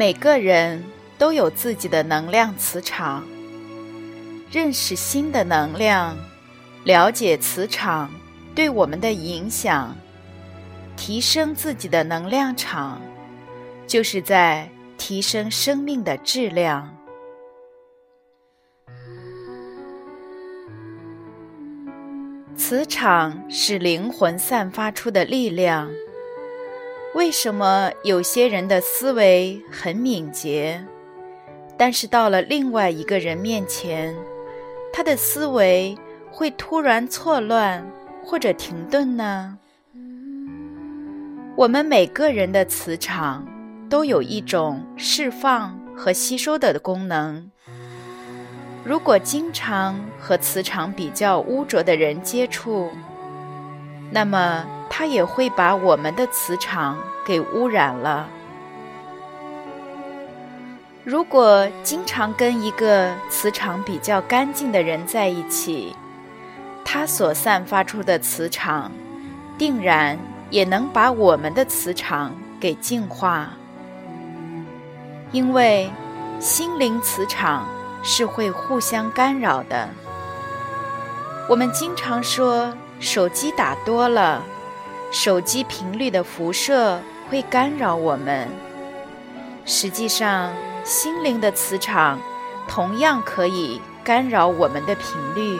[0.00, 0.82] 每个人
[1.18, 3.22] 都有自己的能量磁场。
[4.50, 6.16] 认识新的能量，
[6.84, 8.10] 了解磁场
[8.54, 9.94] 对我们的影响，
[10.96, 12.98] 提升自己的能量场，
[13.86, 16.96] 就是在提升生命的质量。
[22.56, 25.90] 磁场是灵魂散发出的力量。
[27.12, 30.84] 为什么有些人的思维很敏捷，
[31.76, 34.14] 但是到了另外一个人面前，
[34.92, 35.98] 他的思维
[36.30, 37.84] 会突然错乱
[38.24, 39.58] 或者停顿呢？
[41.56, 43.44] 我们每个人的磁场
[43.88, 47.50] 都有一种释放和吸收的功能。
[48.84, 52.88] 如果经常和磁场比较污浊的人接触，
[54.12, 54.64] 那么。
[54.90, 58.28] 它也会把我们的磁场给污染了。
[61.04, 65.96] 如果经常跟一个磁场比较干净的人在一起，
[66.84, 68.92] 他所散发出的磁场，
[69.56, 70.18] 定然
[70.50, 73.50] 也能把我们的磁场给净化。
[75.32, 75.88] 因为
[76.38, 77.66] 心灵磁场
[78.02, 79.88] 是会互相干扰的。
[81.48, 84.42] 我们经常说手机打多了。
[85.10, 88.48] 手机频率的辐射会干扰我们。
[89.64, 90.52] 实际上，
[90.84, 92.18] 心灵的磁场
[92.68, 95.58] 同样可以干扰我们的频率，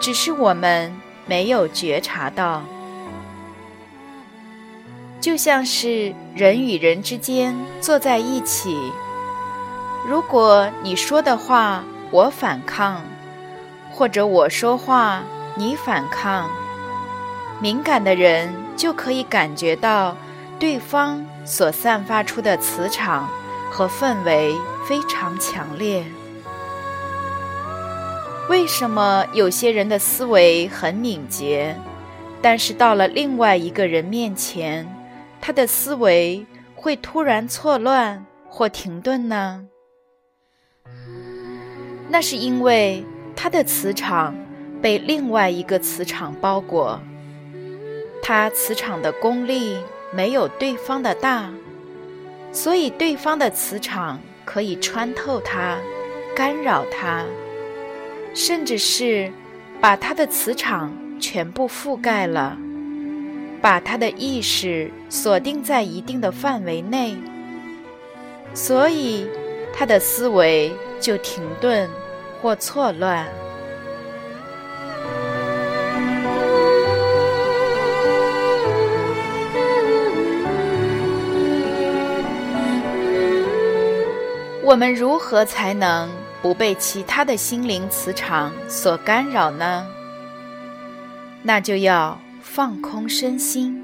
[0.00, 0.92] 只是我们
[1.26, 2.62] 没有觉察到。
[5.20, 8.90] 就像是人与人之间坐在一起，
[10.08, 13.02] 如果你说的话我反抗，
[13.92, 15.22] 或者我说话
[15.56, 16.48] 你反抗。
[17.62, 20.16] 敏感的人就可以感觉到
[20.58, 23.28] 对方所散发出的磁场
[23.70, 24.54] 和氛围
[24.88, 26.02] 非常强烈。
[28.48, 31.76] 为什么有些人的思维很敏捷，
[32.40, 34.88] 但是到了另外一个人面前，
[35.40, 36.44] 他的思维
[36.74, 39.66] 会突然错乱或停顿呢？
[42.08, 43.04] 那是因为
[43.36, 44.34] 他的磁场
[44.82, 46.98] 被另外一个磁场包裹。
[48.22, 49.78] 它磁场的功力
[50.12, 51.50] 没有对方的大，
[52.52, 55.78] 所以对方的磁场可以穿透它，
[56.34, 57.24] 干扰它，
[58.34, 59.32] 甚至是
[59.80, 62.56] 把它的磁场全部覆盖了，
[63.60, 67.16] 把他的意识锁定在一定的范围内，
[68.54, 69.26] 所以
[69.72, 71.88] 他的思维就停顿
[72.40, 73.26] 或错乱。
[84.70, 86.08] 我们如何才能
[86.40, 89.84] 不被其他的心灵磁场所干扰呢？
[91.42, 93.82] 那就要放空身心。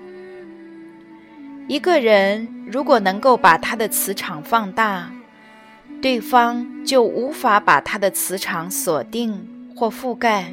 [1.67, 5.11] 一个人如果能够把他的磁场放大，
[6.01, 10.53] 对方就无法把他的磁场锁定或覆盖。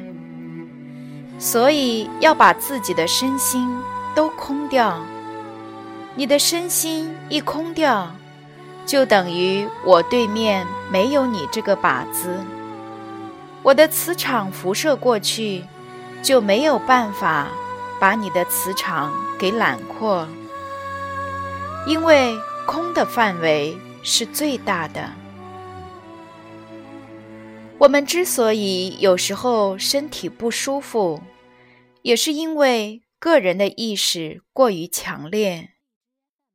[1.38, 3.72] 所以要把自己的身心
[4.16, 5.00] 都空掉。
[6.16, 8.10] 你的身心一空掉。
[8.86, 12.38] 就等于我对面没有你这个靶子，
[13.62, 15.64] 我的磁场辐射过去，
[16.22, 17.48] 就没有办法
[17.98, 20.28] 把你的磁场给揽扩，
[21.86, 22.36] 因为
[22.66, 25.10] 空的范围是最大的。
[27.78, 31.22] 我们之所以有时候身体不舒服，
[32.02, 35.70] 也是因为个人的意识过于强烈，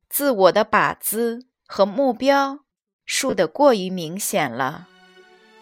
[0.08, 1.49] 自我的靶子。
[1.72, 2.58] 和目标
[3.06, 4.88] 竖得过于明显了，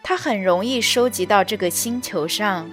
[0.02, 2.66] 它很容易收集到这个星球上，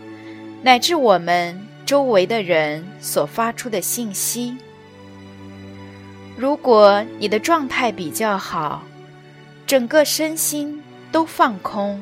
[0.61, 4.55] 乃至我们周围的人所发出的信息。
[6.37, 8.81] 如果你的状态比较好，
[9.67, 10.81] 整个身心
[11.11, 12.01] 都放空，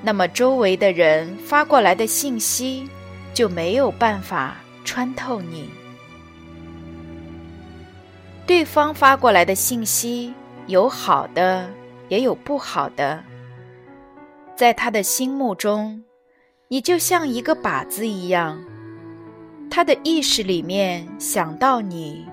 [0.00, 2.88] 那么周围的人发过来的信息
[3.34, 5.68] 就没有办法穿透你。
[8.50, 10.34] 对方发过来的信息
[10.66, 11.70] 有好的，
[12.08, 13.22] 也有不好的。
[14.56, 16.02] 在他的心目中，
[16.66, 18.60] 你就像一个靶子一样，
[19.70, 22.26] 他的意识里面想到你，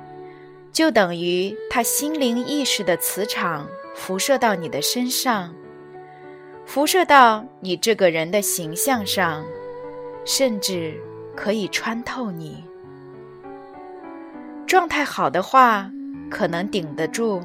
[0.74, 5.54] 就等于他心灵意识的磁场辐射到你的身上，
[6.66, 9.46] 辐射到你这个人的形象上，
[10.26, 11.00] 甚至
[11.36, 12.64] 可以穿透你。
[14.66, 15.92] 状态好的话，
[16.30, 17.42] 可能顶得住；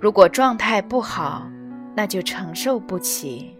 [0.00, 1.46] 如果状态不好，
[1.94, 3.56] 那就承受不起。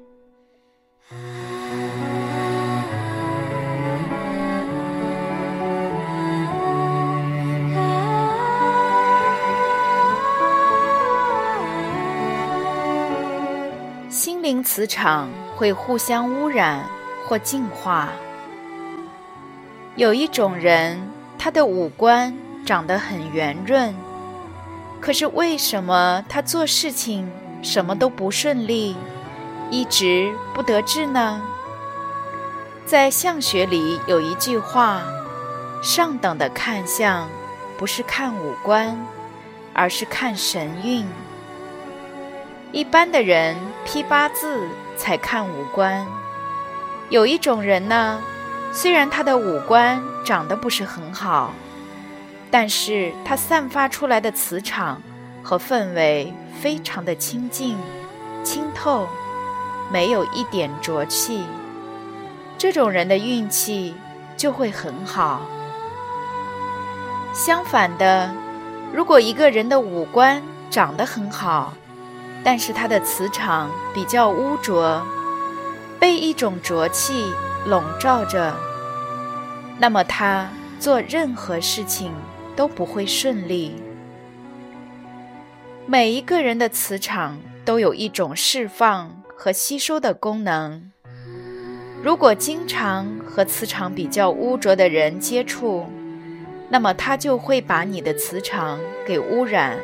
[14.08, 16.84] 心灵磁场会互相污染
[17.26, 18.10] 或净化。
[19.96, 20.98] 有一种人，
[21.38, 22.32] 他的五官
[22.64, 23.94] 长得很圆润，
[25.00, 27.31] 可是为什么他做事情
[27.62, 28.96] 什么都不顺利？
[29.70, 31.43] 一直不得志呢。
[32.87, 35.02] 在相学里有一句话
[35.82, 37.28] ：“上等的看相，
[37.78, 38.96] 不是看五官，
[39.72, 41.06] 而是看神韵。”
[42.72, 46.06] 一般的人批八字才看五官。
[47.08, 48.20] 有一种人呢，
[48.72, 51.55] 虽然他的五官长得不是很好，
[52.54, 55.02] 但是他散发出来的磁场
[55.42, 57.76] 和氛围非常的清净、
[58.44, 59.08] 清透。
[59.90, 61.42] 没有一点浊气，
[62.56, 63.96] 这种人的运气
[64.36, 65.42] 就会很好。
[67.34, 68.30] 相反的，
[68.92, 70.40] 如果一个人的五官
[70.70, 71.74] 长得很好，
[72.44, 75.02] 但是他的磁场比较污浊，
[75.98, 77.32] 被一种浊气
[77.66, 78.54] 笼罩着，
[79.76, 80.48] 那么他
[80.78, 82.12] 做任何事情
[82.56, 83.74] 都不会顺利。
[85.86, 89.24] 每一个人的磁场都有一种释放。
[89.36, 90.90] 和吸收的功能。
[92.02, 95.84] 如果经常和磁场比较污浊的人接触，
[96.70, 99.76] 那么他就会把你的磁场给污染。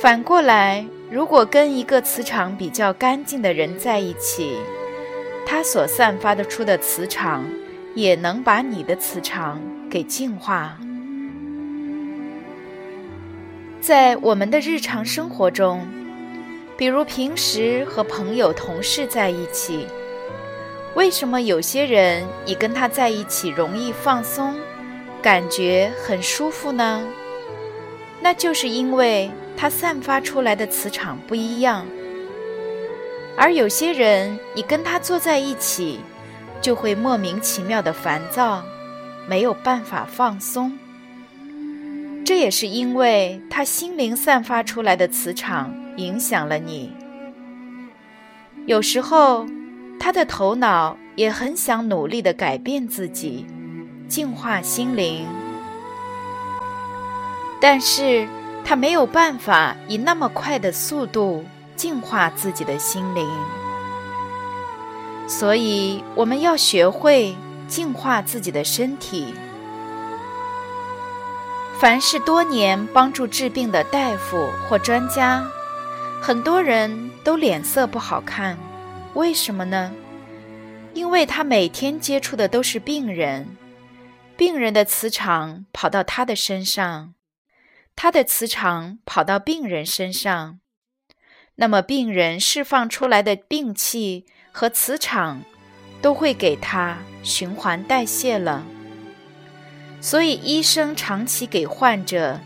[0.00, 4.56] 反过来，如果跟一个磁场比较干净的人在一起，
[5.44, 7.44] 他所散发的出的磁场
[7.94, 9.60] 也能把你的磁场
[9.90, 10.78] 给净化。
[13.88, 15.80] 在我们的日常生活中。
[16.76, 19.86] 比如平时和朋友、同事在一起，
[20.94, 24.54] 为什么有些人你跟他在一起容易放松，
[25.22, 27.02] 感觉很舒服呢？
[28.20, 31.86] 那就是因为他散发出来的磁场不一样。
[33.38, 36.00] 而有些人你跟他坐在一起，
[36.60, 38.62] 就会莫名其妙的烦躁，
[39.26, 40.78] 没有办法放松。
[42.28, 45.74] 这也是因为他心灵散发出来的磁场。
[45.96, 46.92] 影响了你。
[48.66, 49.46] 有时候，
[49.98, 53.46] 他的头脑也很想努力的改变自己，
[54.08, 55.26] 净化心灵，
[57.62, 58.28] 但是
[58.62, 61.46] 他没有办法以那么快的速度
[61.76, 63.26] 净化自己的心灵。
[65.26, 67.34] 所以，我们要学会
[67.66, 69.34] 净化自己的身体。
[71.80, 75.48] 凡是多年帮助治病的大夫或专家。
[76.20, 78.58] 很多人都脸色不好看，
[79.14, 79.92] 为什么呢？
[80.92, 83.56] 因为他每天接触的都是病人，
[84.36, 87.14] 病人的磁场跑到他的身上，
[87.94, 90.58] 他的磁场跑到病人身上，
[91.54, 95.42] 那么病人释放出来的病气和磁场
[96.02, 98.66] 都会给他循环代谢了。
[100.00, 102.38] 所以医生长期给患者，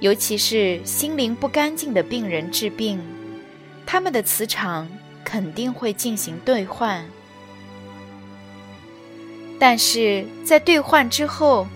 [0.00, 3.00] 尤其是心灵不干净的病人治病。
[3.86, 4.88] 他们的磁场
[5.24, 7.04] 肯定会进行兑换，
[9.60, 11.68] 但是在兑换之后，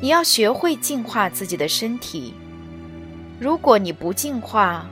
[0.00, 2.32] 你要学会净化自己的身体。
[3.38, 4.86] 如果你不净化，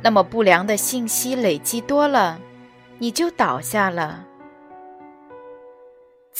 [0.00, 2.38] 那么不良的信息累积多了，
[2.98, 4.27] 你就倒下了。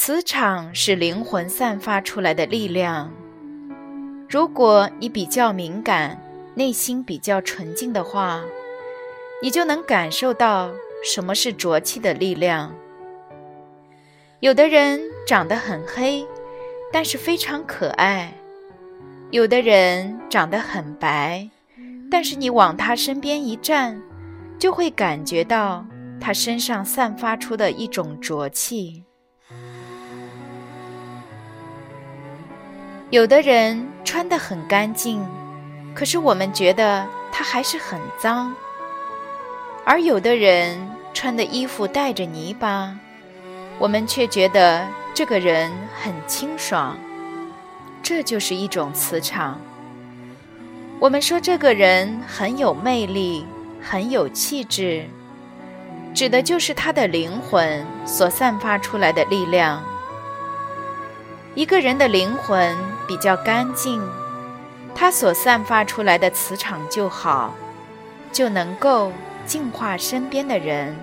[0.01, 3.13] 磁场是灵魂散发出来的力量。
[4.31, 6.23] 如果你比较敏感，
[6.55, 8.45] 内心比较纯净的话。
[9.43, 10.71] 你就能感受到
[11.05, 12.73] 什么是浊气的力量。
[14.39, 16.25] 有的人长得很黑，
[16.93, 18.29] 但是非常可爱；
[19.33, 21.51] 有的人长得很白，
[22.09, 24.01] 但是你往他身边一站，
[24.61, 25.85] 就会感觉到
[26.21, 29.03] 他身上散发出的一种浊气。
[33.11, 35.27] 有的人穿得很干净，
[35.95, 38.53] 可是我们觉得他还是很脏；
[39.83, 40.79] 而有的人
[41.15, 42.95] 穿的衣服带着泥巴，
[43.79, 46.99] 我们却觉得这个人很清爽。
[48.03, 49.59] 这就是一种磁场。
[51.01, 53.47] 我们说这个人很有魅力，
[53.83, 55.07] 很有气质，
[56.13, 59.83] 指的就是他的灵魂所散发出来的力量。
[61.55, 62.77] 一个人的灵魂
[63.09, 64.01] 比较干净，
[64.95, 67.55] 它所散发出来的磁场就好，
[68.31, 69.11] 就能够
[69.47, 70.95] 净化身边的人，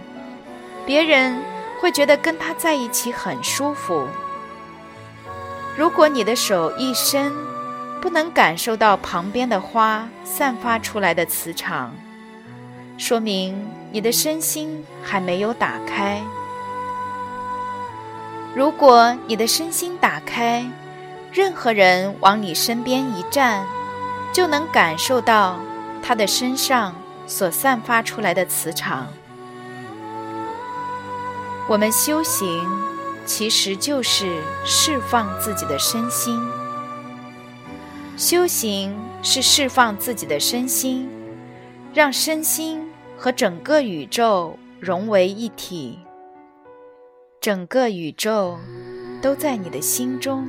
[0.86, 1.42] 别人
[1.82, 4.08] 会觉得跟他在一起很舒服。
[5.76, 7.34] 如果你的手一伸，
[8.00, 11.92] 不能感受到旁边的花散发出来的磁场，
[12.98, 16.22] 说明你的身心还没有打开。
[18.54, 20.66] 如果你的身心打开，
[21.36, 23.68] 任何人往你身边一站，
[24.32, 25.60] 就能感受到
[26.02, 26.96] 他的身上
[27.28, 29.08] 所散发出来的磁场。
[31.68, 32.66] 我们修行，
[33.26, 36.40] 其实就是释放自己的身心。
[38.16, 41.10] 修行是释放自己的身心，
[41.94, 42.82] 让身心
[43.18, 46.00] 和整个宇宙融为一体。
[47.42, 48.58] 整个宇宙
[49.22, 50.48] 都在你的心中。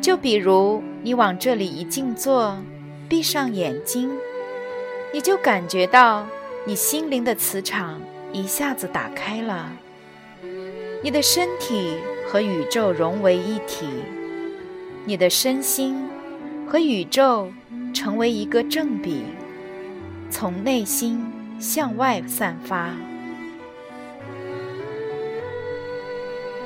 [0.00, 2.56] 就比如你往这里一静坐，
[3.08, 4.10] 闭上眼睛，
[5.12, 6.26] 你就感觉到
[6.64, 8.00] 你心灵的磁场
[8.32, 9.70] 一下子打开了，
[11.02, 13.86] 你的身体和宇宙融为一体，
[15.04, 16.08] 你的身心
[16.66, 17.52] 和宇宙
[17.92, 19.22] 成为一个正比，
[20.30, 21.30] 从内心
[21.60, 22.90] 向外散发。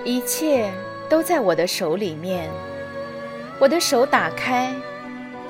[0.04, 0.70] 一切
[1.08, 2.48] 都在我的手里面，
[3.64, 4.74] 我的手打开，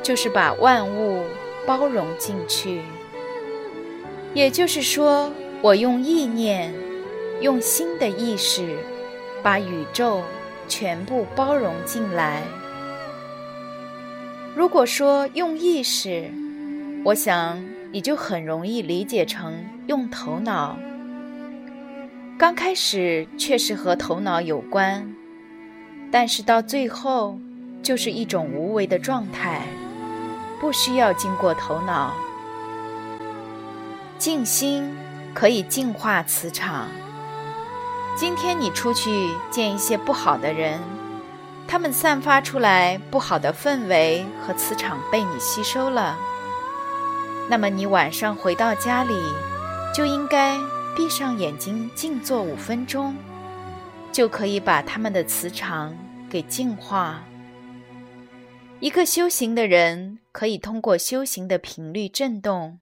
[0.00, 1.25] 就是把万物
[1.66, 2.80] 包容进去。
[4.33, 6.73] 也就是说，我用意念，
[7.40, 8.76] 用新的意识，
[9.42, 10.23] 把宇宙
[10.68, 12.44] 全部包容进来。
[14.54, 16.30] 如果说用意识，
[17.04, 19.52] 我想你就很容易理解成
[19.88, 20.78] 用头脑。
[22.38, 25.12] 刚开始确实和头脑有关，
[26.12, 27.40] 但是到最后
[27.84, 29.62] 就是一种无为的状态，
[30.58, 32.14] 不需要经过头脑。
[34.18, 34.96] 静心
[35.32, 36.88] 可以净化磁场。
[38.16, 40.80] 今天你出去见一些不好的人，
[41.68, 46.16] 他们散发出来不好的氛围和磁场被你吸收了，
[47.48, 49.14] 那么你晚上回到家里
[49.94, 50.58] 就应该。
[50.96, 53.16] 闭上眼睛，静坐五分钟，
[54.12, 55.92] 就可以把他们的磁场
[56.30, 57.18] 给净化。
[58.84, 62.80] 一个修行的人可以通过修行的频率振动，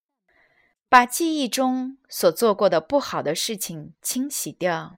[0.88, 4.96] 把记忆中所做过的不好的事情清洗掉。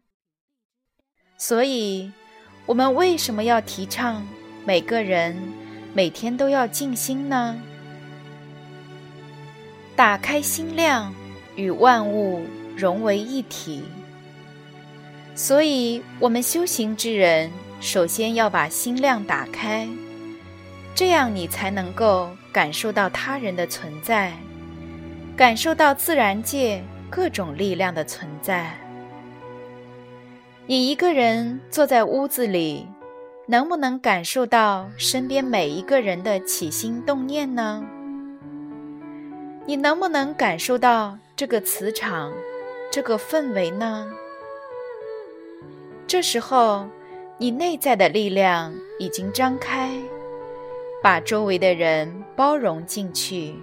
[1.37, 2.11] 所以，
[2.65, 4.27] 我们为什么要提倡
[4.65, 5.37] 每个人
[5.93, 7.61] 每天都要静心呢？
[9.95, 11.15] 打开心量，
[11.55, 12.47] 与万物。
[12.75, 13.85] 融为一体，
[15.37, 19.87] 所以，我们修行之人首先要把心量打开，
[20.95, 24.33] 这样你才能够感受到他人的存在，
[25.37, 28.79] 感受到自然界各种力量的存在。
[30.67, 32.87] 你一个人坐在屋子里，
[33.47, 37.85] 能不能感受到身边每一个人的起心动念呢？
[39.67, 42.33] 你能不能感受到这个磁场？
[42.93, 44.09] 这个氛围呢？
[46.07, 46.87] 这时候，
[47.37, 49.91] 你内在的力量已经张开，
[51.05, 53.55] 把周围的人包容进去。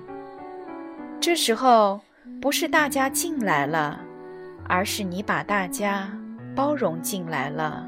[1.19, 1.99] 这时候，
[2.39, 3.99] 不是大家进来了，
[4.67, 6.07] 而是你把大家
[6.55, 7.83] 包容进来了。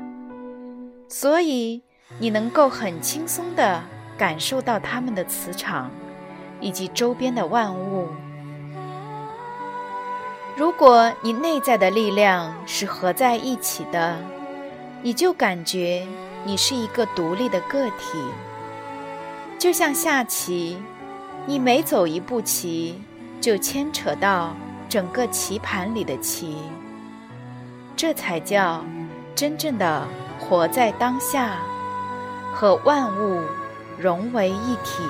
[1.08, 1.84] 所以，
[2.18, 3.80] 你能够很轻松地
[4.18, 5.92] 感受到他们的磁场，
[6.60, 8.08] 以及周边的万物。
[10.58, 14.18] 如果你内在的力量是合在一起的，
[15.04, 16.08] 你就感觉
[16.44, 18.18] 你是一个独立的个体，
[19.64, 20.78] 就像下棋，
[21.46, 23.02] 你每走一步棋，
[23.40, 24.54] 就牵扯到
[24.90, 26.58] 整个棋盘里的棋。
[27.96, 28.84] 这才叫
[29.34, 30.06] 真正的
[30.38, 31.60] 活在当下，
[32.54, 33.40] 和万物
[33.98, 35.02] 融为一体。